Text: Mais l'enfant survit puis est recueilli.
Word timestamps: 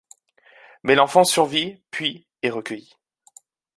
Mais 0.81 0.95
l'enfant 0.95 1.23
survit 1.23 1.79
puis 1.91 2.25
est 2.41 2.49
recueilli. 2.49 2.89